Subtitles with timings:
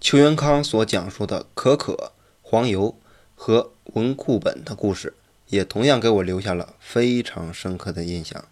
[0.00, 2.96] 邱元康所讲述的可可、黄油
[3.34, 5.12] 和文库本的故事，
[5.48, 8.46] 也同样给我留下了非常深刻的印象。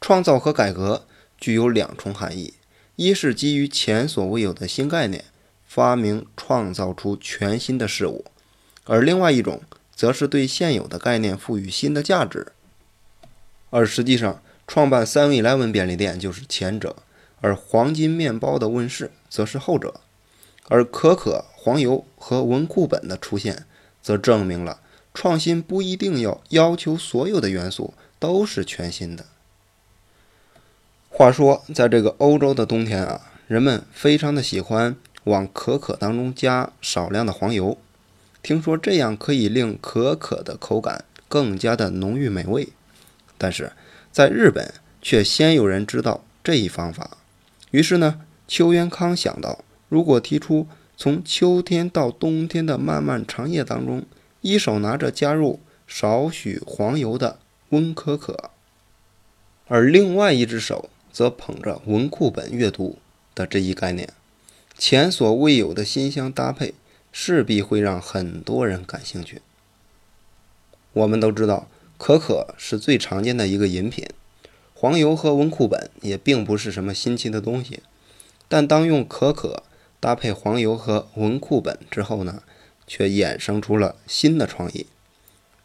[0.00, 1.04] 创造和改革
[1.36, 2.54] 具有两重含义：
[2.94, 5.24] 一是基于前所未有的新概念，
[5.66, 8.24] 发明创造出全新的事物；
[8.84, 9.62] 而另外一种，
[9.92, 12.52] 则是对现有的概念赋予新的价值。
[13.70, 16.94] 而实际上，创办 Seven Eleven 便利店就是前者，
[17.40, 20.00] 而黄金面包的问世则是后者。
[20.68, 23.64] 而可可、黄油和文库本的出现，
[24.02, 24.80] 则证明了
[25.14, 29.24] 创新不一定要要求所有的元素都是全新的。
[31.08, 34.94] 话说，在这个欧洲的冬天啊，人们非常的喜欢
[35.24, 37.78] 往可可当中加少量的黄油，
[38.42, 42.68] 听说这样可以令可可的口感更加的浓郁美味。
[43.38, 43.72] 但是
[44.12, 47.17] 在日本却先有人知道这一方法，
[47.70, 54.04] 于是呢，邱元康想到，如果提出从秋天到冬天的漫漫长夜当中，
[54.40, 57.38] 一手拿着加入少许黄油的
[57.70, 58.50] 温可可，
[59.66, 60.90] 而另外一只手。
[61.10, 62.98] 则捧着文库本阅读
[63.34, 64.08] 的这一概念，
[64.76, 66.74] 前所未有的新香搭配，
[67.10, 69.42] 势必会让很多人感兴趣。
[70.92, 71.66] 我们都知道，
[71.96, 74.06] 可可是最常见的一个饮品，
[74.78, 77.82] 黄油和文库本也并不是什么新奇的东西。
[78.46, 79.64] 但当用可可
[79.98, 82.44] 搭配黄油和文库本之后呢，
[82.86, 84.86] 却衍生出了新的创意。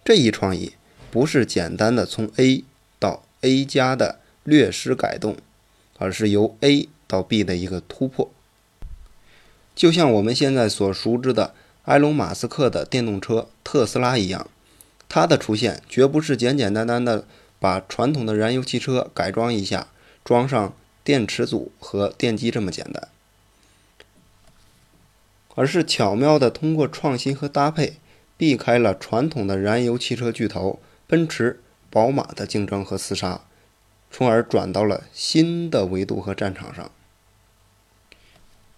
[0.04, 0.74] 这一创意
[1.12, 2.64] 不是简单的从 A
[2.98, 4.20] 到 A 加的。
[4.46, 5.38] 略施改动，
[5.98, 8.30] 而是由 A 到 B 的一个突破。
[9.74, 11.54] 就像我们现在所熟知的
[11.86, 14.50] 埃隆·马斯克的电动车特斯拉一样，
[15.08, 17.26] 它的出现绝不是简简单单的
[17.64, 19.88] 把传统的燃油汽车改装一下，
[20.26, 23.08] 装上电池组和电机这么简单，
[25.56, 27.94] 而是巧妙的通过创新和搭配，
[28.36, 33.40] 避开了传统的燃油汽车巨头奔驰、宝马的竞争和厮杀。
[34.12, 36.92] 从而转到了新的维度和战场上，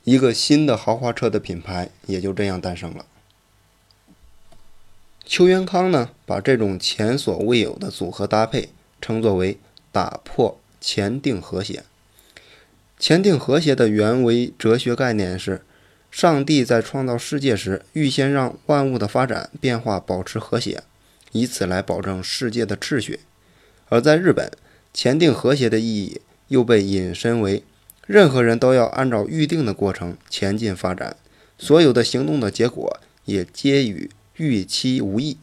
[0.03, 3.07] 一个新的豪华车的品牌也就这样诞生了。
[5.28, 8.69] 邱元康呢，把这种前所未有的组合搭配
[9.02, 9.58] 称作为
[9.91, 11.84] “打破前定和谐”。
[13.00, 15.63] 前定和谐的原为哲学概念是，
[16.12, 20.84] 上帝在创造世界时，预先让万物的发展变化保持和谐，
[21.31, 23.22] 以此来保证世界的秩序。
[23.90, 24.52] 而在日本，
[24.94, 27.63] 前定和谐的意义又被引申为，
[28.06, 31.18] 任何人都要按照预定的过程前进发展，
[31.57, 35.38] 所有的行动的结果也皆与预期无异。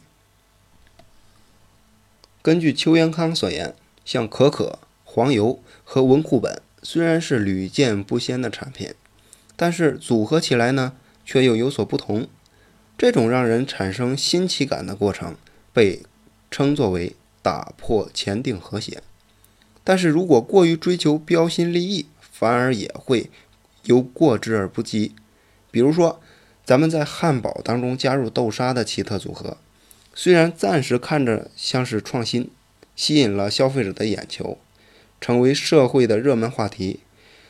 [2.41, 3.73] 根据邱元康所言，
[4.03, 8.93] 像可可、黄油和文库本虽然是屡见不鲜的产品，
[9.55, 10.93] 但是组合起来呢，
[11.25, 12.27] 却又有所不同。
[12.97, 15.35] 这种让人产生新奇感的过程，
[15.71, 16.03] 被
[16.51, 19.01] 称作为打破前定和谐。
[19.83, 23.29] 但是如果过于追求标新立异，反而也会
[23.83, 25.15] 有过之而不及。
[25.71, 26.21] 比如说，
[26.65, 29.57] 咱们在汉堡当中加入豆沙的奇特组合，
[30.15, 32.49] 虽然暂时看着像是创新，
[32.95, 34.57] 吸引了消费者的眼球，
[35.19, 37.01] 成为社会的热门话题，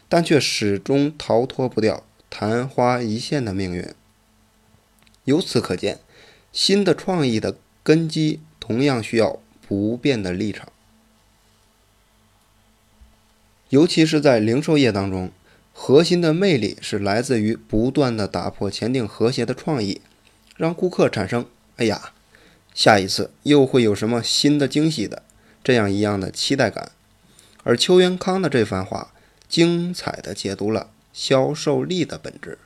[0.09, 3.93] 但却始终逃脱不掉昙花一现的命运。
[5.25, 5.99] 由此可见，
[6.51, 10.69] 新的创意的根基同样需要不变的立场。
[13.69, 15.31] 尤其是在零售业当中，
[15.75, 20.01] 核心的魅力是来自于不断的打破前定和谐的创意，
[20.55, 21.45] 让顾客产生
[21.75, 22.13] “哎呀，
[22.73, 25.23] 下一次又会有什么新的惊喜的”
[25.63, 26.91] 这样一样的期待感。
[27.63, 29.13] 而邱元康的这番话，
[29.49, 32.59] 精彩的解读了销售力的本质。